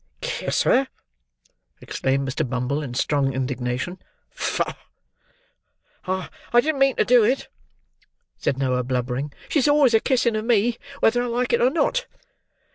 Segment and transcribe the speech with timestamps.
[0.19, 0.87] Kiss her!"
[1.79, 2.43] exclaimed Mr.
[2.49, 3.99] Bumble, in strong indignation.
[4.31, 4.73] "Faugh!"
[6.07, 7.49] "I didn't mean to do it!"
[8.39, 9.31] said Noah, blubbering.
[9.47, 12.07] "She's always a kissing of me, whether I like it, or not."